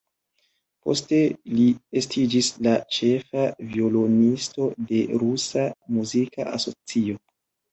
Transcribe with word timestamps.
Poste 0.85 1.19
li 1.57 1.65
estiĝis 2.01 2.49
la 2.67 2.73
ĉefa 2.99 3.45
violonisto 3.75 4.71
de 4.93 5.05
Rusa 5.27 5.67
Muzika 5.99 6.49
Asocio. 6.59 7.23